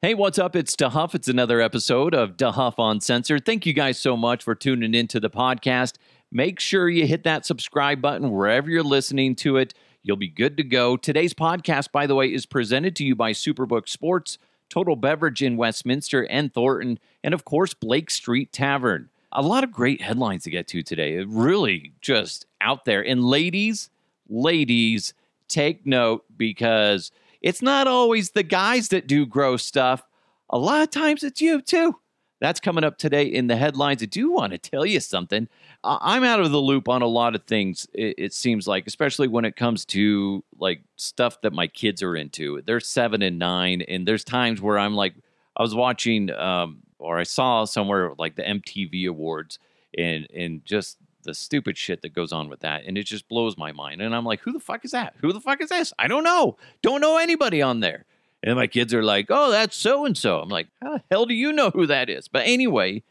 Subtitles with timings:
[0.00, 0.54] Hey, what's up?
[0.54, 1.16] It's DeHuff.
[1.16, 3.44] It's another episode of DeHuff Uncensored.
[3.44, 5.94] Thank you guys so much for tuning into the podcast.
[6.30, 9.74] Make sure you hit that subscribe button wherever you're listening to it.
[10.04, 10.96] You'll be good to go.
[10.96, 14.38] Today's podcast, by the way, is presented to you by Superbook Sports,
[14.70, 19.08] Total Beverage in Westminster and Thornton, and of course, Blake Street Tavern.
[19.32, 21.24] A lot of great headlines to get to today.
[21.24, 23.04] Really just out there.
[23.04, 23.90] And ladies,
[24.28, 25.12] ladies,
[25.48, 27.10] take note because
[27.42, 30.02] it's not always the guys that do gross stuff.
[30.50, 31.96] A lot of times it's you too.
[32.40, 34.02] That's coming up today in the headlines.
[34.02, 35.48] I do want to tell you something.
[35.82, 39.44] I'm out of the loop on a lot of things, it, seems like, especially when
[39.44, 42.62] it comes to like stuff that my kids are into.
[42.64, 45.14] They're seven and nine, and there's times where I'm like,
[45.56, 49.58] I was watching um, or I saw somewhere like the MTV Awards
[49.96, 52.84] and and just the stupid shit that goes on with that.
[52.86, 54.00] And it just blows my mind.
[54.00, 55.14] And I'm like, who the fuck is that?
[55.20, 55.92] Who the fuck is this?
[55.98, 56.56] I don't know.
[56.80, 58.06] Don't know anybody on there.
[58.42, 60.40] And my kids are like, oh, that's so and so.
[60.40, 62.28] I'm like, how the hell do you know who that is?
[62.28, 63.02] But anyway,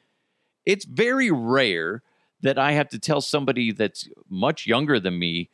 [0.66, 2.02] it's very rare
[2.42, 5.52] that I have to tell somebody that's much younger than me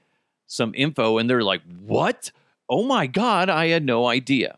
[0.47, 2.31] some info and they're like, what?
[2.69, 4.55] Oh my God, I had no idea.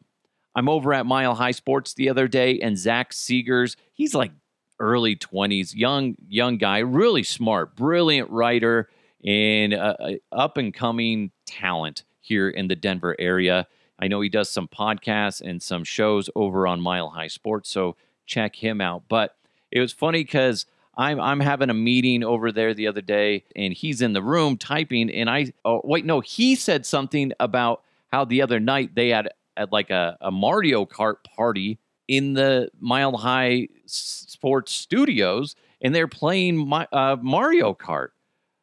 [0.55, 4.31] I'm over at Mile High Sports the other day and Zach Seegers, he's like
[4.79, 8.89] early 20s, young young guy, really smart, brilliant writer,
[9.23, 9.95] and uh,
[10.31, 13.67] up and coming talent here in the Denver area.
[13.99, 17.95] I know he does some podcasts and some shows over on Mile High Sports, so
[18.25, 19.03] check him out.
[19.07, 19.35] But
[19.71, 20.65] it was funny because
[20.97, 24.57] I'm I'm having a meeting over there the other day, and he's in the room
[24.57, 29.09] typing, and I oh wait no, he said something about how the other night they
[29.09, 35.93] had at like a, a Mario Kart party in the Mile High Sports Studios, and
[35.93, 38.09] they're playing my, uh, Mario Kart.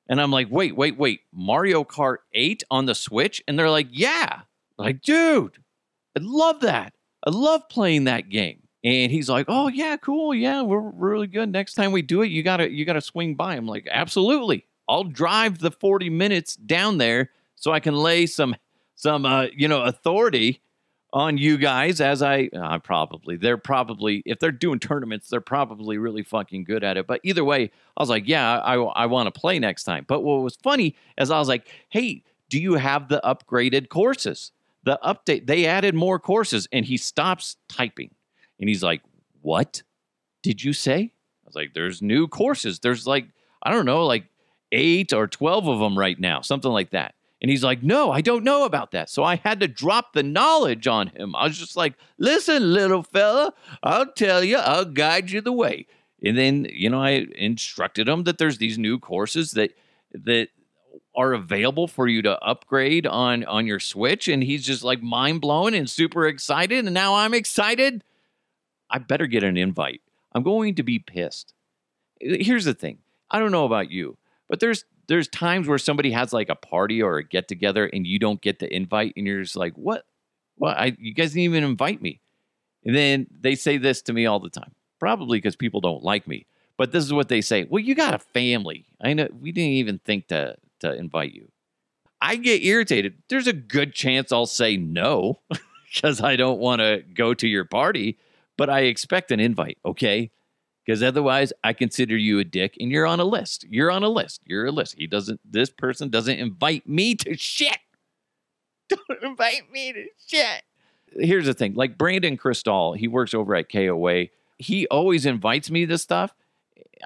[0.09, 3.43] And I'm like, wait, wait, wait, Mario Kart 8 on the Switch?
[3.47, 4.41] And they're like, yeah.
[4.79, 5.59] Like, dude,
[6.17, 6.95] I love that.
[7.25, 8.63] I love playing that game.
[8.85, 11.53] And he's like, "Oh yeah, cool, yeah, we're really good.
[11.53, 15.05] Next time we do it, you gotta you gotta swing by." I'm like, "Absolutely, I'll
[15.05, 18.57] drive the 40 minutes down there so I can lay some
[18.97, 20.63] some uh, you know authority
[21.13, 25.99] on you guys as I uh, probably they're probably if they're doing tournaments they're probably
[25.99, 27.07] really fucking good at it.
[27.07, 30.05] But either way I was like yeah I I want to play next time.
[30.09, 34.53] But what was funny is I was like hey do you have the upgraded courses?
[34.85, 38.15] The update they added more courses and he stops typing.
[38.59, 39.03] And he's like
[39.43, 39.83] what
[40.43, 41.13] did you say?
[41.45, 42.79] I was like there's new courses.
[42.81, 43.27] There's like
[43.63, 44.25] I don't know like
[44.73, 48.23] 8 or 12 of them right now something like that and he's like, No, I
[48.23, 49.11] don't know about that.
[49.11, 51.35] So I had to drop the knowledge on him.
[51.35, 55.87] I was just like, Listen, little fella, I'll tell you, I'll guide you the way.
[56.25, 59.73] And then, you know, I instructed him that there's these new courses that,
[60.15, 60.49] that,
[61.15, 65.43] are available for you to upgrade on on your switch and he's just like mind
[65.43, 68.03] blown and super excited and now i'm excited
[68.89, 70.01] i better get an invite
[70.33, 71.53] i'm going to be pissed
[72.19, 72.97] here's the thing
[73.31, 74.17] i don't know about you
[74.49, 78.07] but there's there's times where somebody has like a party or a get together and
[78.07, 80.05] you don't get the invite and you're just like, what?
[80.57, 80.77] What?
[80.77, 82.21] I, you guys didn't even invite me.
[82.85, 86.27] And then they say this to me all the time, probably because people don't like
[86.27, 86.47] me.
[86.77, 87.65] But this is what they say.
[87.69, 88.87] Well, you got a family.
[89.01, 91.51] I know we didn't even think to to invite you.
[92.21, 93.15] I get irritated.
[93.29, 95.41] There's a good chance I'll say no
[95.93, 98.19] because I don't want to go to your party,
[98.57, 100.31] but I expect an invite, okay?
[100.85, 103.65] Because otherwise I consider you a dick and you're on a list.
[103.69, 104.41] You're on a list.
[104.45, 104.97] You're a list.
[104.99, 107.79] He doesn't, this person doesn't invite me to shit.
[108.89, 110.63] Don't invite me to shit.
[111.15, 114.27] Here's the thing like Brandon Krisztal, he works over at KOA.
[114.59, 116.35] He always invites me to stuff.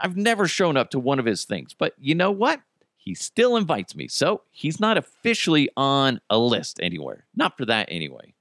[0.00, 2.60] I've never shown up to one of his things, but you know what?
[2.96, 4.08] He still invites me.
[4.08, 7.24] So he's not officially on a list anywhere.
[7.34, 8.34] Not for that anyway.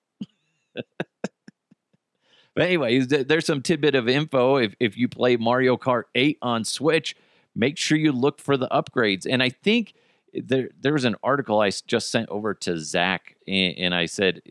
[2.55, 4.55] But anyway, there's some tidbit of info.
[4.55, 7.16] If, if you play Mario Kart 8 on Switch,
[7.53, 9.27] make sure you look for the upgrades.
[9.29, 9.93] And I think
[10.33, 14.41] there there was an article I just sent over to Zach, and, and I said,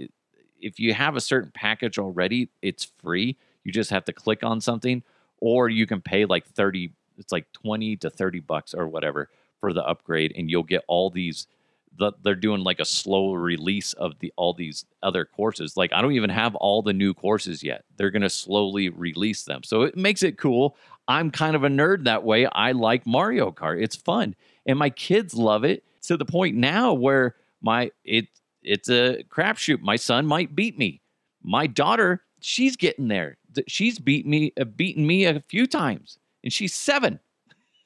[0.60, 3.36] if you have a certain package already, it's free.
[3.64, 5.02] You just have to click on something,
[5.40, 9.28] or you can pay like 30, it's like 20 to 30 bucks or whatever
[9.60, 11.46] for the upgrade, and you'll get all these
[11.98, 15.76] the, they're doing like a slow release of the all these other courses.
[15.76, 17.84] Like I don't even have all the new courses yet.
[17.96, 19.62] They're going to slowly release them.
[19.62, 20.76] So it makes it cool.
[21.06, 22.46] I'm kind of a nerd that way.
[22.46, 23.82] I like Mario Kart.
[23.82, 24.34] It's fun.
[24.66, 28.26] And my kids love it to the point now where my it
[28.62, 29.80] it's a crapshoot.
[29.80, 31.02] My son might beat me.
[31.42, 33.36] My daughter, she's getting there.
[33.68, 37.20] She's beat me uh, beaten me a few times and she's 7.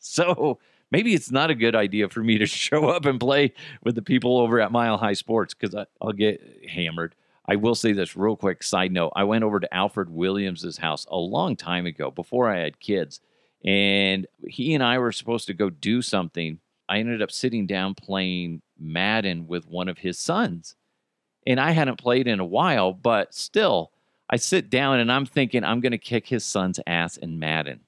[0.01, 0.61] So
[0.91, 3.53] maybe it's not a good idea for me to show up and play
[3.83, 7.15] with the people over at Mile High Sports because I'll get hammered.
[7.47, 9.13] I will say this real quick side note.
[9.17, 13.21] I went over to Alfred Williams's house a long time ago before I had kids,
[13.65, 16.61] and he and I were supposed to go do something.
[16.91, 20.75] I ended up sitting down playing Madden with one of his sons.
[21.47, 23.93] And I hadn't played in a while, but still,
[24.29, 27.81] I sit down and I'm thinking I'm going to kick his son's ass in Madden.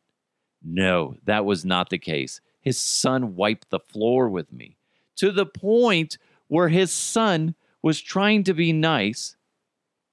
[0.62, 2.40] No, that was not the case.
[2.60, 4.76] His son wiped the floor with me
[5.16, 6.18] to the point
[6.48, 9.36] where his son was trying to be nice.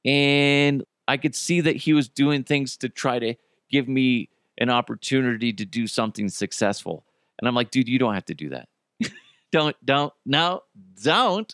[0.05, 3.35] And I could see that he was doing things to try to
[3.69, 7.05] give me an opportunity to do something successful.
[7.39, 8.67] And I'm like, dude, you don't have to do that.
[9.51, 10.63] don't, don't, no,
[11.03, 11.53] don't,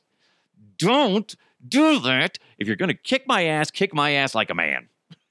[0.77, 1.35] don't
[1.67, 2.39] do that.
[2.57, 4.89] If you're going to kick my ass, kick my ass like a man.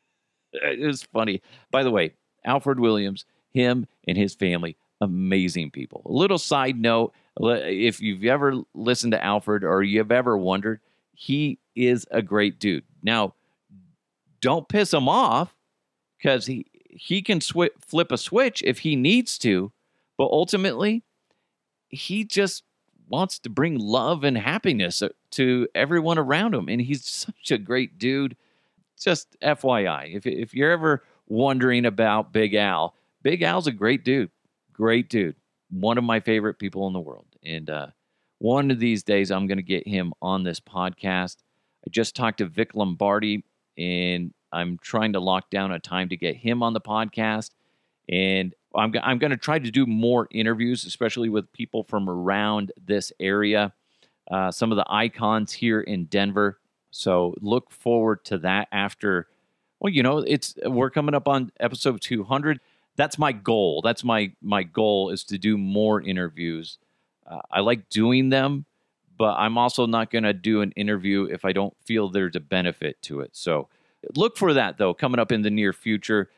[0.52, 1.42] it was funny.
[1.70, 6.02] By the way, Alfred Williams, him and his family, amazing people.
[6.06, 10.80] A little side note if you've ever listened to Alfred or you've ever wondered,
[11.12, 12.84] he is a great dude.
[13.02, 13.34] Now,
[14.40, 15.54] don't piss him off
[16.18, 19.72] because he, he can sw- flip a switch if he needs to,
[20.16, 21.02] but ultimately,
[21.88, 22.62] he just
[23.08, 26.68] wants to bring love and happiness uh, to everyone around him.
[26.68, 28.36] And he's such a great dude.
[28.98, 34.30] Just FYI, if, if you're ever wondering about Big Al, Big Al's a great dude.
[34.82, 35.36] Great dude.
[35.70, 37.28] One of my favorite people in the world.
[37.44, 37.86] And uh,
[38.38, 41.36] one of these days, I'm going to get him on this podcast.
[41.86, 43.44] I just talked to Vic Lombardi,
[43.78, 47.50] and I'm trying to lock down a time to get him on the podcast.
[48.08, 52.72] And I'm, I'm going to try to do more interviews, especially with people from around
[52.84, 53.72] this area,
[54.32, 56.58] uh, some of the icons here in Denver.
[56.90, 59.28] So look forward to that after.
[59.78, 62.58] Well, you know, it's we're coming up on episode 200.
[62.96, 63.80] That's my goal.
[63.82, 66.78] That's my my goal is to do more interviews.
[67.26, 68.66] Uh, I like doing them,
[69.18, 72.40] but I'm also not going to do an interview if I don't feel there's a
[72.40, 73.30] benefit to it.
[73.32, 73.68] So
[74.16, 76.28] look for that though coming up in the near future.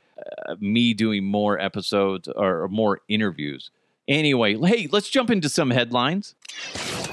[0.47, 3.71] Uh, me doing more episodes or more interviews.
[4.07, 6.35] Anyway, hey, let's jump into some headlines.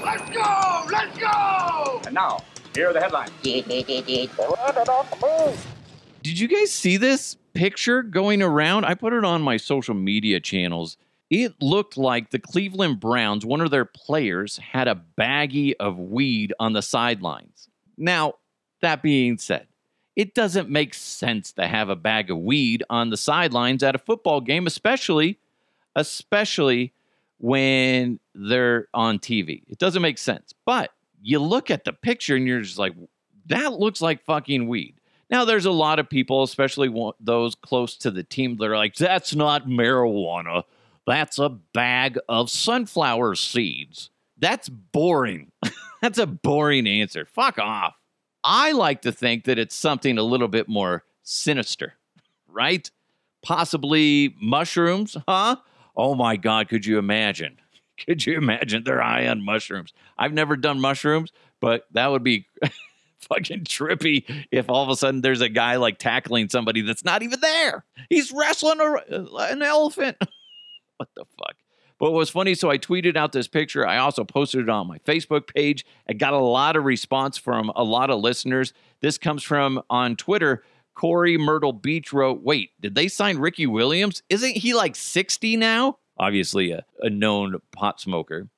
[0.04, 0.86] Let's go!
[0.90, 2.00] Let's go!
[2.04, 2.40] And now,
[2.74, 3.30] here are the headlines.
[6.22, 8.84] Did you guys see this picture going around?
[8.84, 10.96] I put it on my social media channels.
[11.30, 16.52] It looked like the Cleveland Browns, one of their players, had a baggie of weed
[16.60, 17.68] on the sidelines.
[17.96, 18.34] Now,
[18.80, 19.66] that being said,
[20.14, 23.98] it doesn't make sense to have a bag of weed on the sidelines at a
[23.98, 25.38] football game, especially
[25.96, 26.92] especially
[27.38, 29.62] when they're on TV.
[29.68, 30.54] It doesn't make sense.
[30.64, 30.90] But
[31.22, 32.94] you look at the picture and you're just like,
[33.46, 34.94] that looks like fucking weed.
[35.32, 38.94] Now, there's a lot of people, especially those close to the team, that are like,
[38.94, 40.64] that's not marijuana.
[41.06, 44.10] That's a bag of sunflower seeds.
[44.36, 45.50] That's boring.
[46.02, 47.24] that's a boring answer.
[47.24, 47.94] Fuck off.
[48.44, 51.94] I like to think that it's something a little bit more sinister,
[52.46, 52.90] right?
[53.42, 55.56] Possibly mushrooms, huh?
[55.96, 57.58] Oh my God, could you imagine?
[58.06, 59.92] Could you imagine they're high on mushrooms?
[60.18, 61.30] I've never done mushrooms,
[61.60, 62.46] but that would be
[63.28, 67.22] fucking trippy if all of a sudden there's a guy like tackling somebody that's not
[67.22, 67.84] even there.
[68.08, 70.16] He's wrestling a, uh, an elephant.
[70.96, 71.56] what the fuck?
[71.98, 73.86] But what was funny, so I tweeted out this picture.
[73.86, 75.86] I also posted it on my Facebook page.
[76.08, 78.72] I got a lot of response from a lot of listeners.
[79.00, 80.64] This comes from on Twitter.
[80.94, 84.22] Corey Myrtle Beach wrote, Wait, did they sign Ricky Williams?
[84.28, 85.98] Isn't he like 60 now?
[86.18, 88.48] Obviously, a, a known pot smoker.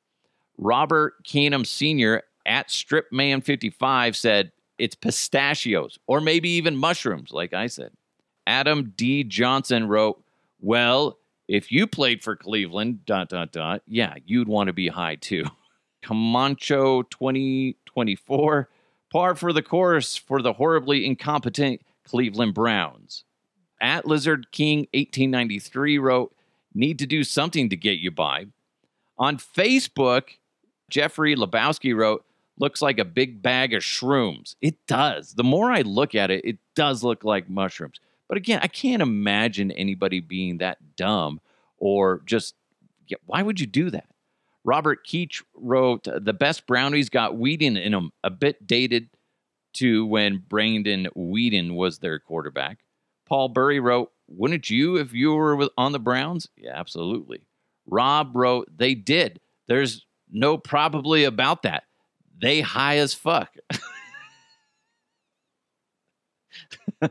[0.57, 2.23] Robert Canham Sr.
[2.47, 7.91] at Stripman55 said, It's pistachios or maybe even mushrooms, like I said.
[8.47, 9.25] Adam D.
[9.25, 10.23] Johnson wrote,
[10.61, 15.17] Well, if you played for Cleveland, dot, dot, dot, yeah, you'd want to be high
[15.17, 15.45] too.
[16.03, 18.69] Camacho 2024,
[19.11, 23.25] par for the course for the horribly incompetent Cleveland Browns.
[23.81, 26.35] At Lizard King 1893 wrote,
[26.75, 28.47] Need to do something to get you by.
[29.17, 30.39] On Facebook,
[30.91, 32.25] Jeffrey Lebowski wrote,
[32.59, 34.55] Looks like a big bag of shrooms.
[34.61, 35.35] It does.
[35.35, 37.99] The more I look at it, it does look like mushrooms.
[38.29, 41.41] But again, I can't imagine anybody being that dumb
[41.79, 42.55] or just,
[43.07, 44.07] yeah, why would you do that?
[44.65, 49.11] Robert Keach wrote, The best brownies got Weeden in them, a bit dated
[49.75, 52.79] to when Brandon Weeden was their quarterback.
[53.27, 56.49] Paul Burry wrote, Wouldn't you if you were on the Browns?
[56.57, 57.47] Yeah, absolutely.
[57.87, 59.41] Rob wrote, They did.
[59.67, 61.85] There's no probably about that.
[62.41, 63.55] They high as fuck.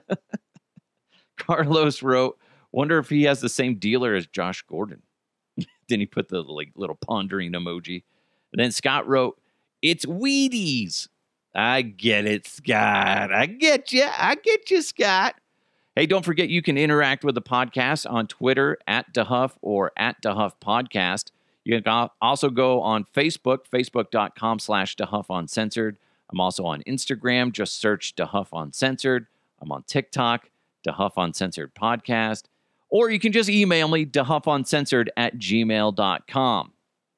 [1.38, 2.38] Carlos wrote,
[2.72, 5.03] Wonder if he has the same dealer as Josh Gordon.
[5.89, 8.03] then he put the like little pondering emoji.
[8.51, 9.39] And then Scott wrote,
[9.82, 11.08] It's Wheaties.
[11.56, 13.32] I get it, Scott.
[13.32, 14.08] I get you.
[14.12, 15.36] I get you, Scott.
[15.96, 20.20] Hey, don't forget you can interact with the podcast on Twitter at DeHuff or at
[20.24, 21.30] DeHuff Podcast.
[21.65, 25.98] You can also go on Facebook, facebook.com slash DeHuff Uncensored.
[26.32, 27.51] I'm also on Instagram.
[27.51, 29.27] Just search DeHuff Uncensored.
[29.62, 30.50] I'm on TikTok,
[30.86, 32.43] DeHuff Uncensored Podcast.
[32.89, 36.74] Or you can just email me, DeHuffUncensored at gmail.com.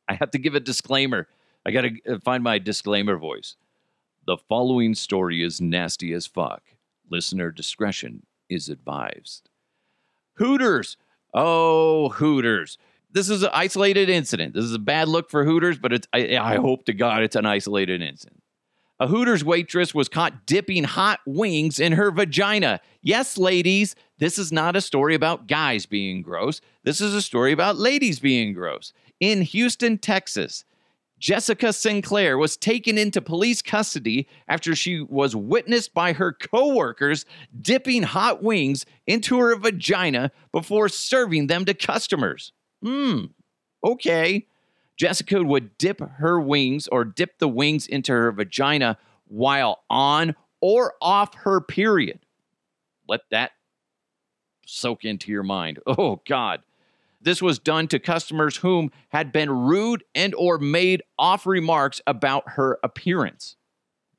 [0.08, 1.28] I have to give a disclaimer.
[1.66, 3.56] I got to uh, find my disclaimer voice.
[4.26, 6.62] The following story is nasty as fuck.
[7.10, 9.50] Listener discretion is advised.
[10.36, 10.98] Hooters.
[11.34, 12.78] Oh, Hooters.
[13.16, 14.54] This is an isolated incident.
[14.54, 17.38] This is a bad look for Hooters, but it's, I, I hope to God it's
[17.38, 18.44] an isolated incident.
[19.00, 22.82] A Hooters waitress was caught dipping hot wings in her vagina.
[23.02, 26.60] Yes, ladies, this is not a story about guys being gross.
[26.84, 28.92] This is a story about ladies being gross.
[29.22, 30.66] In Houston, Texas,
[31.18, 37.26] Jessica Sinclair was taken into police custody after she was witnessed by her coworkers
[37.62, 42.52] dipping hot wings into her vagina before serving them to customers.
[42.82, 43.26] Hmm,
[43.84, 44.48] okay.
[44.98, 50.94] Jessica would dip her wings or dip the wings into her vagina while on or
[51.02, 52.20] off her period.
[53.08, 53.52] Let that
[54.66, 55.80] soak into your mind.
[55.88, 56.62] Oh, God.
[57.22, 62.44] This was done to customers whom had been rude and or made off remarks about
[62.50, 63.56] her appearance.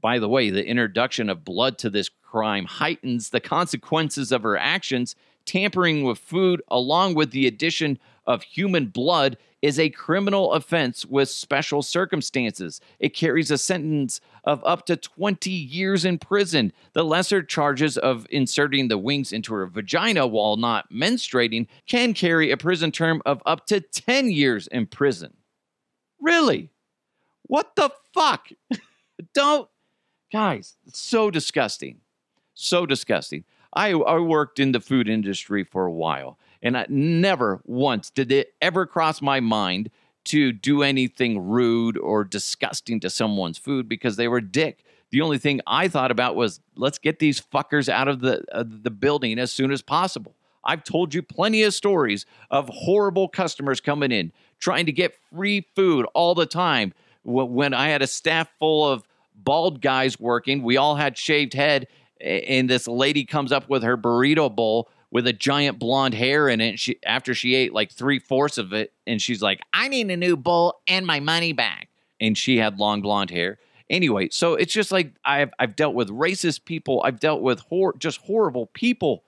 [0.01, 4.57] By the way, the introduction of blood to this crime heightens the consequences of her
[4.57, 5.15] actions.
[5.45, 11.29] Tampering with food, along with the addition of human blood, is a criminal offense with
[11.29, 12.81] special circumstances.
[13.01, 16.73] It carries a sentence of up to 20 years in prison.
[16.93, 22.51] The lesser charges of inserting the wings into her vagina while not menstruating can carry
[22.51, 25.35] a prison term of up to 10 years in prison.
[26.21, 26.71] Really?
[27.43, 28.49] What the fuck?
[29.35, 29.69] Don't.
[30.33, 32.01] Guys, so disgusting.
[32.55, 33.45] So disgusting.
[33.73, 38.33] I, I worked in the food industry for a while and I never once did
[38.33, 39.89] it ever cross my mind
[40.25, 44.85] to do anything rude or disgusting to someone's food because they were dick.
[45.11, 48.65] The only thing I thought about was let's get these fuckers out of the uh,
[48.67, 50.35] the building as soon as possible.
[50.65, 55.69] I've told you plenty of stories of horrible customers coming in trying to get free
[55.77, 56.93] food all the time.
[57.23, 59.05] When I had a staff full of
[59.37, 61.87] bald guys working, we all had shaved head,
[62.21, 66.61] and this lady comes up with her burrito bowl with a giant blonde hair in
[66.61, 66.79] it.
[66.79, 70.17] She after she ate like three fourths of it, and she's like, "I need a
[70.17, 71.89] new bowl and my money back."
[72.21, 73.59] And she had long blonde hair.
[73.89, 77.03] Anyway, so it's just like I've I've dealt with racist people.
[77.05, 79.25] I've dealt with hor- just horrible people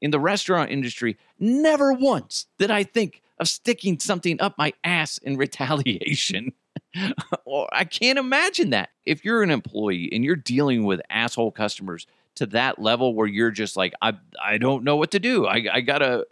[0.00, 1.16] in the restaurant industry.
[1.38, 6.52] Never once did I think of sticking something up my ass in retaliation.
[7.72, 8.90] I can't imagine that.
[9.04, 12.06] If you're an employee and you're dealing with asshole customers,
[12.38, 15.46] to that level where you're just like, I I don't know what to do.
[15.46, 16.26] I, I gotta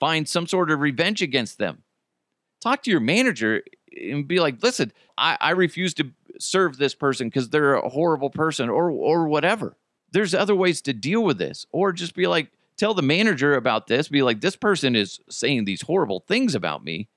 [0.00, 1.82] find some sort of revenge against them.
[2.60, 3.62] Talk to your manager
[3.96, 8.30] and be like, listen, I, I refuse to serve this person because they're a horrible
[8.30, 9.76] person or or whatever.
[10.12, 11.66] There's other ways to deal with this.
[11.72, 15.64] Or just be like, tell the manager about this, be like, this person is saying
[15.64, 17.08] these horrible things about me.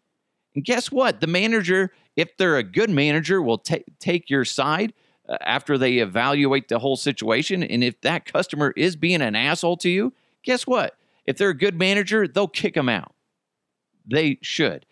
[0.55, 1.21] And guess what?
[1.21, 4.93] The manager, if they're a good manager, will ta- take your side
[5.29, 7.61] Uh, after they evaluate the whole situation.
[7.61, 10.95] And if that customer is being an asshole to you, guess what?
[11.25, 13.13] If they're a good manager, they'll kick them out.
[14.09, 14.85] They should.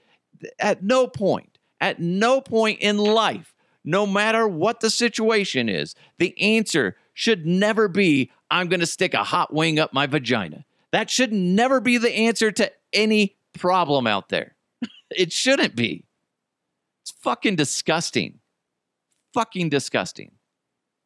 [0.60, 6.38] At no point, at no point in life, no matter what the situation is, the
[6.42, 10.66] answer should never be, I'm going to stick a hot wing up my vagina.
[10.92, 14.56] That should never be the answer to any problem out there.
[15.10, 16.04] it shouldn't be.
[17.04, 18.40] It's fucking disgusting
[19.36, 20.32] fucking disgusting.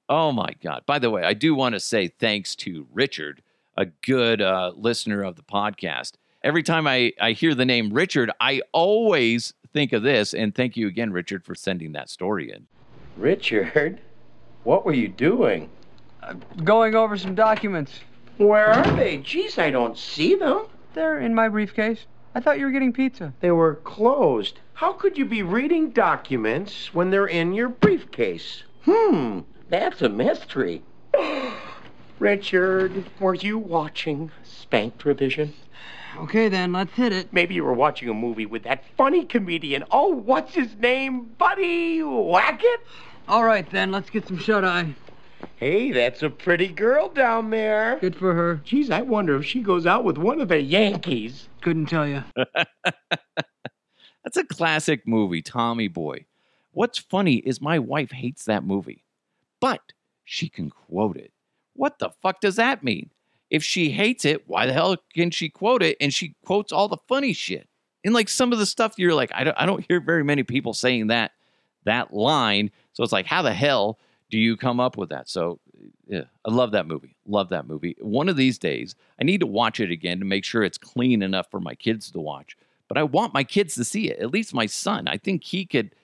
[0.08, 0.84] Oh my God.
[0.86, 3.42] By the way, I do want to say thanks to Richard,
[3.76, 6.14] a good uh, listener of the podcast.
[6.44, 10.36] Every time I, I hear the name Richard, I always think of this.
[10.36, 12.68] And thank you again, Richard, for sending that story in.
[13.18, 14.00] Richard,
[14.64, 15.68] what were you doing?
[16.22, 18.00] Uh, going over some documents.
[18.38, 19.18] Where are they?
[19.18, 20.68] Geez, I don't see them.
[20.94, 22.06] They're in my briefcase.
[22.36, 23.34] I thought you were getting pizza.
[23.40, 24.60] They were closed.
[24.74, 28.64] How could you be reading documents when they're in your briefcase?
[28.86, 30.84] Hmm, that's a mystery.
[32.20, 35.54] Richard, were you watching Spank Revision?
[36.18, 37.34] Okay, then, let's hit it.
[37.34, 39.84] Maybe you were watching a movie with that funny comedian.
[39.90, 41.32] Oh, what's his name?
[41.38, 42.82] Buddy Hackett?
[43.28, 44.94] All right, then, let's get some shut eye.
[45.56, 47.98] Hey, that's a pretty girl down there.
[48.00, 48.62] Good for her.
[48.64, 51.50] Geez, I wonder if she goes out with one of the Yankees.
[51.62, 52.24] Couldn't tell you.
[54.24, 56.26] That's a classic movie, Tommy Boy.
[56.72, 59.04] What's funny is my wife hates that movie.
[59.60, 59.82] But
[60.24, 61.32] she can quote it.
[61.74, 63.10] What the fuck does that mean?
[63.50, 65.98] If she hates it, why the hell can she quote it?
[66.00, 67.68] And she quotes all the funny shit.
[68.06, 70.44] And like some of the stuff you're like, I don't, I don't hear very many
[70.44, 71.32] people saying that
[71.86, 72.72] that line.
[72.94, 73.98] So it's like, how the hell
[74.30, 75.30] do you come up with that?
[75.30, 75.60] So
[76.08, 77.16] yeah, I love that movie.
[77.26, 77.96] Love that movie.
[78.00, 81.22] One of these days, I need to watch it again to make sure it's clean
[81.22, 82.56] enough for my kids to watch.
[82.88, 84.20] But I want my kids to see it.
[84.20, 85.08] At least my son.
[85.08, 85.96] I think he could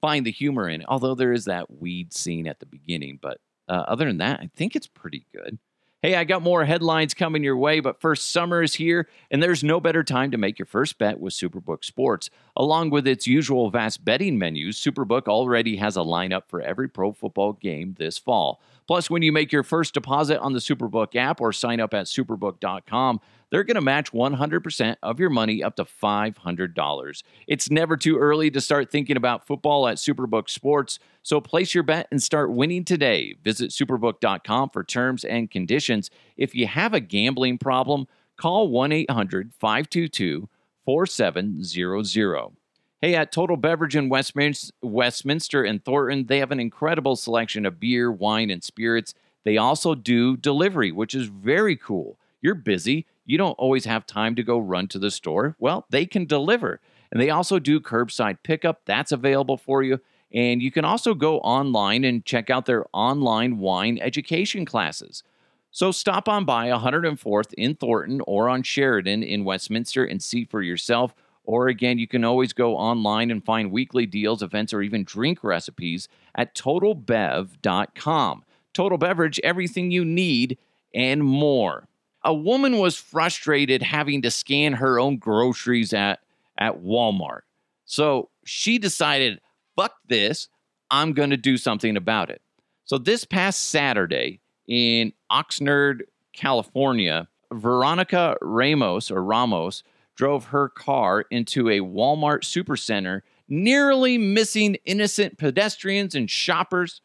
[0.00, 0.86] find the humor in it.
[0.88, 4.50] Although there is that weed scene at the beginning, but uh, other than that, I
[4.56, 5.58] think it's pretty good.
[6.02, 9.62] Hey, I got more headlines coming your way, but first, summer is here, and there's
[9.62, 12.30] no better time to make your first bet with Superbook Sports.
[12.56, 17.12] Along with its usual vast betting menus, Superbook already has a lineup for every pro
[17.12, 18.62] football game this fall.
[18.90, 22.06] Plus, when you make your first deposit on the Superbook app or sign up at
[22.06, 27.22] superbook.com, they're going to match 100% of your money up to $500.
[27.46, 31.84] It's never too early to start thinking about football at Superbook Sports, so place your
[31.84, 33.36] bet and start winning today.
[33.44, 36.10] Visit superbook.com for terms and conditions.
[36.36, 40.48] If you have a gambling problem, call 1 800 522
[40.84, 42.59] 4700.
[43.02, 47.80] Hey, at Total Beverage in Westminster, Westminster and Thornton, they have an incredible selection of
[47.80, 49.14] beer, wine, and spirits.
[49.42, 52.18] They also do delivery, which is very cool.
[52.42, 55.56] You're busy, you don't always have time to go run to the store.
[55.58, 56.78] Well, they can deliver.
[57.10, 60.00] And they also do curbside pickup, that's available for you.
[60.30, 65.22] And you can also go online and check out their online wine education classes.
[65.70, 70.60] So stop on by 104th in Thornton or on Sheridan in Westminster and see for
[70.60, 71.14] yourself.
[71.44, 75.42] Or again, you can always go online and find weekly deals, events, or even drink
[75.42, 78.44] recipes at totalbev.com.
[78.72, 80.58] Total Beverage, everything you need
[80.94, 81.88] and more.
[82.22, 86.20] A woman was frustrated having to scan her own groceries at,
[86.58, 87.40] at Walmart.
[87.84, 89.40] So she decided,
[89.76, 90.48] fuck this,
[90.90, 92.42] I'm going to do something about it.
[92.84, 99.82] So this past Saturday in Oxnard, California, Veronica Ramos or Ramos
[100.16, 107.00] drove her car into a Walmart supercenter, nearly missing innocent pedestrians and shoppers.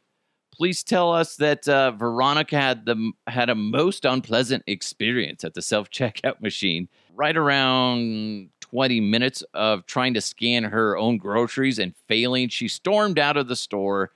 [0.55, 5.61] Police tell us that uh, Veronica had the had a most unpleasant experience at the
[5.61, 6.87] self checkout machine.
[7.13, 13.19] Right around 20 minutes of trying to scan her own groceries and failing, she stormed
[13.19, 14.11] out of the store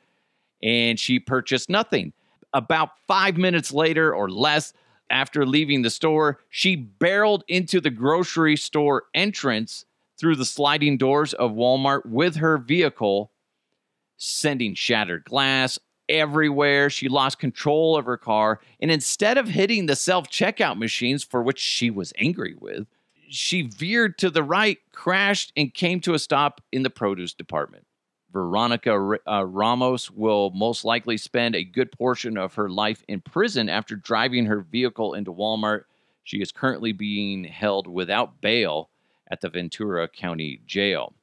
[0.62, 2.14] and she purchased nothing.
[2.54, 4.74] About five minutes later or less,
[5.10, 9.86] after leaving the store, she barreled into the grocery store entrance
[10.20, 13.32] through the sliding doors of Walmart with her vehicle,
[14.18, 16.90] sending shattered glass everywhere.
[16.90, 18.60] She lost control of her car.
[18.82, 22.88] And instead of hitting the self checkout machines, for which she was angry with,
[23.30, 27.86] she veered to the right, crashed, and came to a stop in the produce department.
[28.32, 33.70] Veronica uh, Ramos will most likely spend a good portion of her life in prison
[33.70, 35.84] after driving her vehicle into Walmart.
[36.24, 38.90] She is currently being held without bail
[39.32, 41.14] at the Ventura County Jail.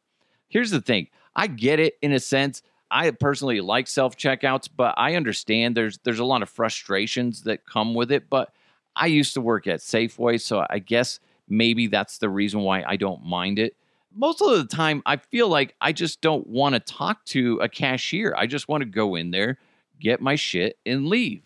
[0.49, 2.63] Here's the thing I get it in a sense.
[2.91, 7.67] I personally like self checkouts, but I understand there's there's a lot of frustrations that
[7.67, 8.29] come with it.
[8.29, 8.53] But
[8.97, 12.97] I used to work at Safeway, so I guess maybe that's the reason why I
[12.97, 13.77] don't mind it
[14.17, 17.69] most of the time I feel like I just don't want to talk to a
[17.69, 18.35] cashier.
[18.37, 19.59] I just want to go in there,
[20.01, 21.43] get my shit, and leave.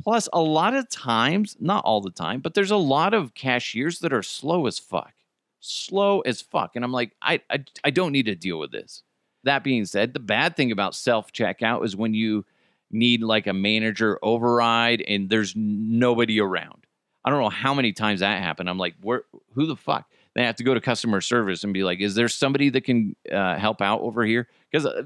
[0.00, 3.98] Plus, a lot of times, not all the time, but there's a lot of cashiers
[3.98, 5.12] that are slow as fuck.
[5.60, 6.76] Slow as fuck.
[6.76, 9.02] And I'm like, I, I, I don't need to deal with this.
[9.42, 12.44] That being said, the bad thing about self checkout is when you
[12.90, 16.86] need like a manager override and there's nobody around.
[17.24, 18.70] I don't know how many times that happened.
[18.70, 20.08] I'm like, where, who the fuck?
[20.34, 23.16] They have to go to customer service and be like, "Is there somebody that can
[23.30, 25.02] uh, help out over here?" Because uh,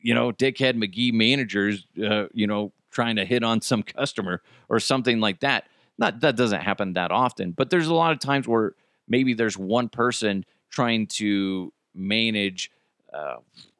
[0.00, 4.78] you know, dickhead McGee managers, uh, you know, trying to hit on some customer or
[4.78, 5.64] something like that.
[5.98, 8.74] Not that doesn't happen that often, but there's a lot of times where
[9.08, 12.70] maybe there's one person trying to manage.
[13.12, 13.36] Uh,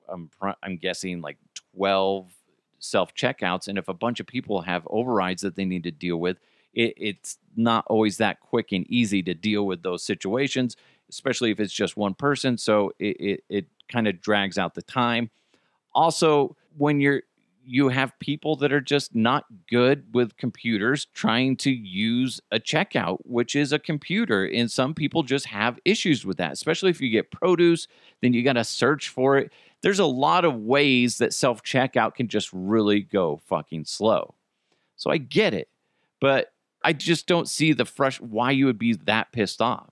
[0.09, 0.30] I'm
[0.62, 1.38] I'm guessing like
[1.74, 2.33] twelve
[2.78, 6.18] self checkouts, and if a bunch of people have overrides that they need to deal
[6.18, 6.38] with,
[6.74, 10.76] it, it's not always that quick and easy to deal with those situations
[11.08, 12.58] especially if it's just one person.
[12.58, 15.30] So it, it, it kind of drags out the time.
[15.92, 17.22] Also, when you're
[17.66, 23.16] you have people that are just not good with computers trying to use a checkout,
[23.24, 24.44] which is a computer.
[24.44, 27.88] And some people just have issues with that, especially if you get produce,
[28.20, 29.50] then you got to search for it.
[29.80, 34.34] There's a lot of ways that self checkout can just really go fucking slow.
[34.96, 35.70] So I get it,
[36.20, 36.52] but
[36.85, 39.90] I just don't see the fresh why you would be that pissed off.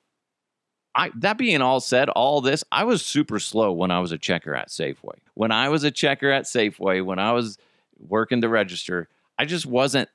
[0.94, 4.18] I, that being all said, all this, I was super slow when I was a
[4.18, 5.16] checker at Safeway.
[5.33, 7.57] When I was a checker at Safeway, when I was
[7.98, 10.11] working the register, I just wasn't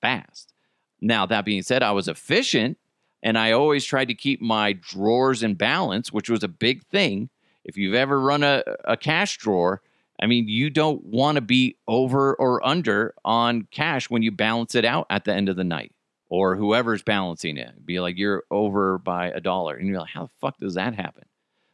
[0.00, 0.52] fast.
[1.00, 2.76] Now, that being said, I was efficient
[3.22, 7.30] and I always tried to keep my drawers in balance, which was a big thing.
[7.64, 9.80] If you've ever run a, a cash drawer,
[10.20, 14.74] I mean, you don't want to be over or under on cash when you balance
[14.74, 15.92] it out at the end of the night
[16.30, 17.84] or whoever's balancing it.
[17.84, 20.94] Be like you're over by a dollar and you're like, how the fuck does that
[20.94, 21.24] happen?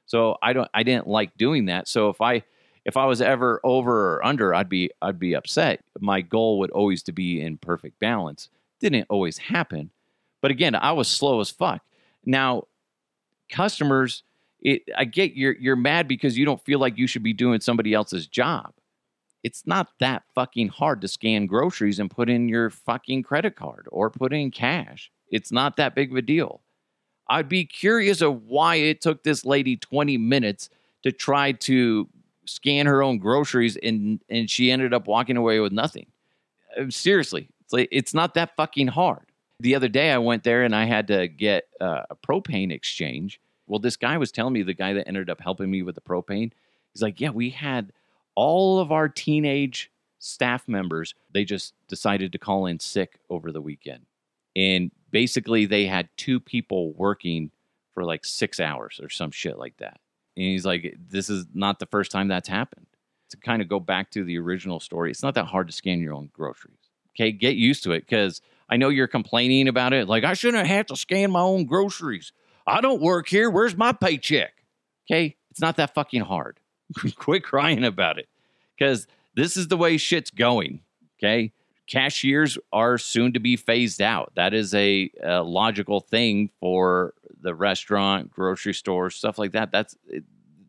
[0.07, 1.87] So I don't I didn't like doing that.
[1.87, 2.43] So if I
[2.85, 5.85] if I was ever over or under, I'd be I'd be upset.
[6.01, 8.49] My goal would always to be in perfect balance.
[8.81, 9.91] Didn't always happen.
[10.41, 11.83] But again, I was slow as fuck.
[12.25, 12.65] Now,
[13.49, 14.23] customers,
[14.61, 17.61] it, I get you're you're mad because you don't feel like you should be doing
[17.61, 18.73] somebody else's job.
[19.47, 23.87] It's not that fucking hard to scan groceries and put in your fucking credit card
[23.93, 25.13] or put in cash.
[25.31, 26.63] It's not that big of a deal.
[27.29, 30.69] I'd be curious of why it took this lady 20 minutes
[31.05, 32.09] to try to
[32.45, 36.07] scan her own groceries and and she ended up walking away with nothing.
[36.77, 39.27] Uh, seriously, it's like it's not that fucking hard.
[39.61, 43.41] The other day I went there and I had to get uh, a propane exchange.
[43.69, 46.01] Well, this guy was telling me the guy that ended up helping me with the
[46.01, 46.51] propane.
[46.93, 47.93] He's like, "Yeah, we had
[48.37, 51.15] all of our teenage staff members.
[51.33, 54.07] They just decided to call in sick over the weekend,
[54.55, 57.51] and basically they had two people working
[57.95, 59.99] for like six hours or some shit like that."
[60.37, 62.87] And he's like, "This is not the first time that's happened."
[63.31, 65.99] To kind of go back to the original story, it's not that hard to scan
[65.99, 66.91] your own groceries.
[67.17, 70.09] Okay, get used to it because I know you're complaining about it.
[70.09, 72.33] Like, I shouldn't have to scan my own groceries.
[72.67, 73.49] I don't work here.
[73.49, 74.65] Where's my paycheck?
[75.11, 75.37] Okay.
[75.51, 76.61] It's not that fucking hard.
[77.17, 78.29] Quit crying about it
[78.77, 80.81] because this is the way shit's going.
[81.19, 81.53] Okay.
[81.87, 84.33] Cashiers are soon to be phased out.
[84.35, 89.71] That is a, a logical thing for the restaurant, grocery store, stuff like that.
[89.71, 89.97] That's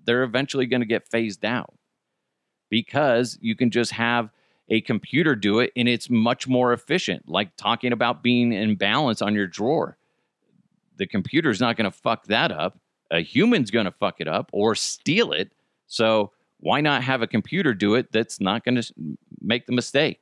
[0.06, 1.73] they're eventually going to get phased out
[2.69, 4.30] because you can just have
[4.69, 7.27] a computer do it and it's much more efficient.
[7.27, 9.97] Like talking about being in balance on your drawer.
[10.97, 12.80] The computer's not going to fuck that up.
[13.12, 15.51] A human's going to fuck it up or steal it.
[15.88, 18.93] So why not have a computer do it that's not going to
[19.41, 20.21] make the mistake?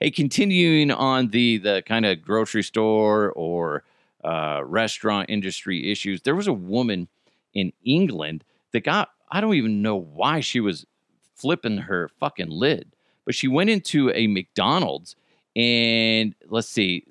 [0.00, 3.84] Hey, continuing on the the kind of grocery store or
[4.24, 7.08] uh, restaurant industry issues, there was a woman
[7.54, 10.86] in England that got I don't even know why she was
[11.34, 12.92] flipping her fucking lid
[13.26, 15.16] but she went into a McDonald's
[15.54, 17.04] and let's see,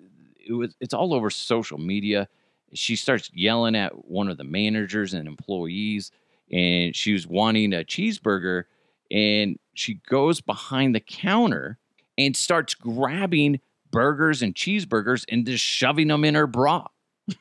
[0.48, 2.28] it was it's all over social media.
[2.74, 6.12] She starts yelling at one of the managers and employees,
[6.52, 8.64] and she was wanting a cheeseburger,
[9.12, 11.78] and she goes behind the counter
[12.18, 13.60] and starts grabbing
[13.92, 16.86] burgers and cheeseburgers and just shoving them in her bra.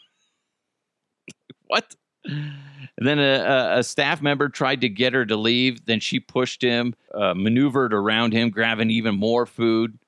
[1.67, 1.95] what?
[2.25, 5.85] And then a, a, staff member tried to get her to leave.
[5.85, 9.99] Then she pushed him, uh, maneuvered around him, grabbing even more food,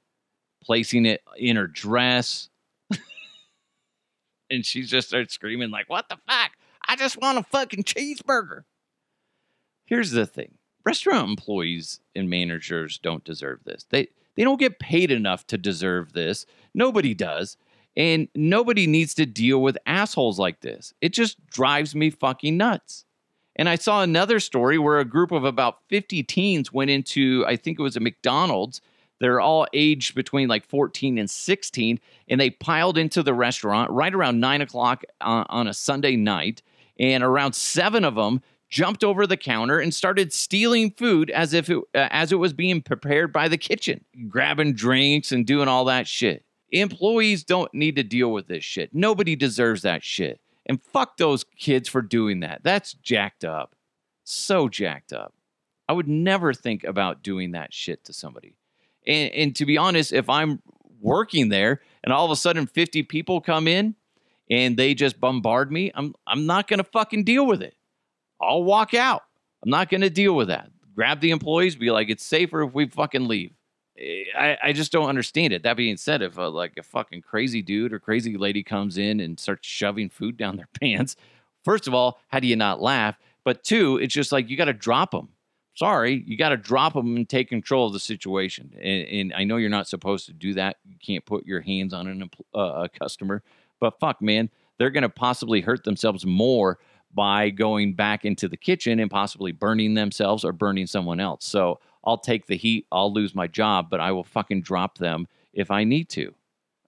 [0.63, 2.49] placing it in her dress.
[4.51, 6.53] and she just started screaming, like, What the fuck?
[6.89, 8.63] I just want a fucking cheeseburger.
[9.87, 13.87] Here's the thing restaurant employees and managers don't deserve this.
[13.91, 16.47] They, they don't get paid enough to deserve this.
[16.75, 17.57] Nobody does.
[17.97, 20.93] And nobody needs to deal with assholes like this.
[21.01, 23.07] It just drives me fucking nuts.
[23.57, 27.57] And I saw another story where a group of about 50 teens went into, I
[27.57, 28.83] think it was a McDonald's.
[29.19, 34.15] They're all aged between like 14 and 16, and they piled into the restaurant right
[34.15, 36.63] around nine o'clock on, on a Sunday night.
[36.99, 41.71] And around seven of them jumped over the counter and started stealing food as if
[41.71, 45.85] it, uh, as it was being prepared by the kitchen, grabbing drinks and doing all
[45.85, 46.45] that shit.
[46.73, 48.95] Employees don't need to deal with this shit.
[48.95, 50.41] Nobody deserves that shit.
[50.69, 52.63] And fuck those kids for doing that.
[52.65, 53.77] That's jacked up.
[54.25, 55.33] So jacked up.
[55.89, 58.57] I would never think about doing that shit to somebody.
[59.07, 60.61] And, and to be honest, if I'm
[61.01, 63.95] working there and all of a sudden 50 people come in
[64.51, 67.76] and they just bombard me, I'm I'm not going to fucking deal with it.
[68.41, 69.23] I'll walk out.
[69.63, 70.71] I'm not going to deal with that.
[70.95, 73.53] Grab the employees, be like, it's safer if we fucking leave.
[74.37, 75.63] I, I just don't understand it.
[75.63, 79.21] That being said, if a, like a fucking crazy dude or crazy lady comes in
[79.21, 81.17] and starts shoving food down their pants,
[81.65, 83.19] first of all, how do you not laugh?
[83.45, 85.29] But two, it's just like you got to drop them.
[85.75, 88.73] Sorry, you got to drop them and take control of the situation.
[88.81, 90.79] And, and, I know you're not supposed to do that.
[90.87, 93.43] You can't put your hands on an, uh, a customer.
[93.79, 96.79] But fuck, man, they're going to possibly hurt themselves more
[97.17, 101.45] by going back into the kitchen and possibly burning themselves or burning someone else.
[101.45, 102.87] So I'll take the heat.
[102.93, 106.33] I'll lose my job, but I will fucking drop them if I need to.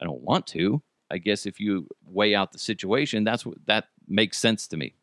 [0.01, 0.83] I don't want to.
[1.11, 4.95] I guess if you weigh out the situation, that's what that makes sense to me.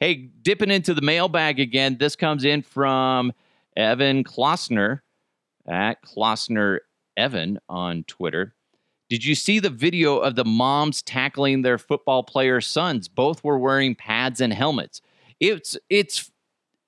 [0.00, 1.98] Hey, dipping into the mailbag again.
[1.98, 3.32] This comes in from
[3.76, 5.00] Evan Klossner
[5.66, 6.80] at Klossner
[7.16, 8.55] Evan on Twitter.
[9.08, 13.06] Did you see the video of the moms tackling their football player sons?
[13.06, 15.00] Both were wearing pads and helmets.
[15.38, 16.30] It's it's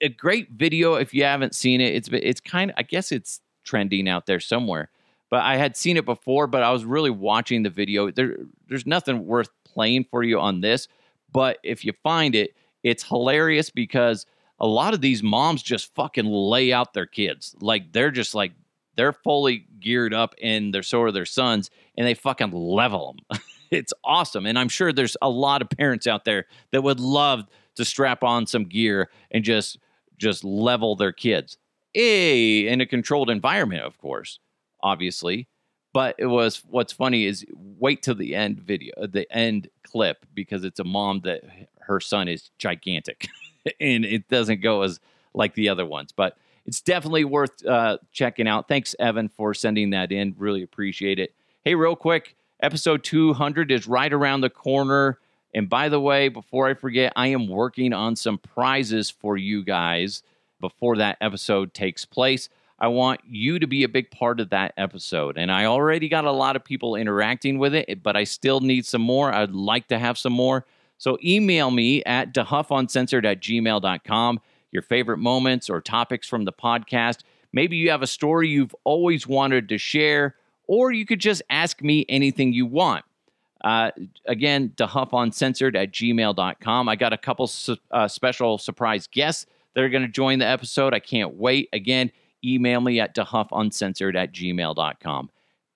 [0.00, 1.94] a great video if you haven't seen it.
[1.94, 4.90] It's it's kind of I guess it's trending out there somewhere.
[5.30, 8.10] But I had seen it before, but I was really watching the video.
[8.10, 8.36] There
[8.68, 10.88] there's nothing worth playing for you on this,
[11.30, 14.26] but if you find it, it's hilarious because
[14.58, 17.54] a lot of these moms just fucking lay out their kids.
[17.60, 18.52] Like they're just like
[18.98, 23.40] they're fully geared up and they're so are their sons and they fucking level them.
[23.70, 24.44] it's awesome.
[24.44, 27.44] And I'm sure there's a lot of parents out there that would love
[27.76, 29.78] to strap on some gear and just
[30.18, 31.58] just level their kids.
[31.94, 34.40] A in a controlled environment, of course,
[34.82, 35.46] obviously.
[35.94, 40.64] But it was what's funny is wait till the end video, the end clip, because
[40.64, 41.44] it's a mom that
[41.82, 43.28] her son is gigantic,
[43.80, 44.98] and it doesn't go as
[45.34, 46.10] like the other ones.
[46.10, 46.36] But
[46.68, 48.68] it's definitely worth uh, checking out.
[48.68, 50.34] Thanks, Evan, for sending that in.
[50.36, 51.32] Really appreciate it.
[51.64, 55.18] Hey, real quick, episode 200 is right around the corner.
[55.54, 59.64] And by the way, before I forget, I am working on some prizes for you
[59.64, 60.22] guys
[60.60, 62.50] before that episode takes place.
[62.78, 65.38] I want you to be a big part of that episode.
[65.38, 68.84] And I already got a lot of people interacting with it, but I still need
[68.84, 69.32] some more.
[69.32, 70.66] I'd like to have some more.
[70.98, 74.40] So email me at dehuffuncensored at gmail.com
[74.72, 77.20] your favorite moments or topics from the podcast.
[77.52, 81.82] Maybe you have a story you've always wanted to share, or you could just ask
[81.82, 83.04] me anything you want.
[83.64, 83.90] Uh,
[84.26, 86.88] again, dehuffuncensored at gmail.com.
[86.88, 90.46] I got a couple su- uh, special surprise guests that are going to join the
[90.46, 90.94] episode.
[90.94, 91.68] I can't wait.
[91.72, 92.12] Again,
[92.44, 95.30] email me at dehuffuncensored at gmail.com.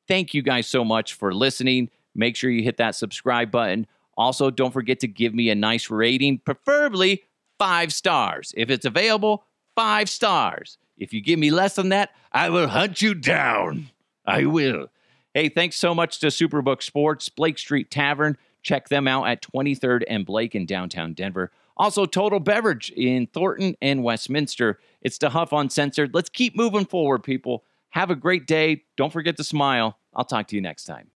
[0.06, 1.90] Thank you guys so much for listening.
[2.14, 3.86] Make sure you hit that subscribe button.
[4.16, 7.24] Also, don't forget to give me a nice rating, preferably
[7.62, 8.52] five stars.
[8.56, 9.44] If it's available,
[9.76, 10.78] five stars.
[10.98, 13.90] If you give me less than that, I will hunt you down.
[14.26, 14.88] I will.
[15.32, 18.36] Hey, thanks so much to Superbook Sports, Blake Street Tavern.
[18.62, 21.52] Check them out at 23rd and Blake in downtown Denver.
[21.76, 24.80] Also, Total Beverage in Thornton and Westminster.
[25.00, 26.14] It's DeHuff Uncensored.
[26.14, 27.62] Let's keep moving forward, people.
[27.90, 28.82] Have a great day.
[28.96, 29.98] Don't forget to smile.
[30.12, 31.10] I'll talk to you next time.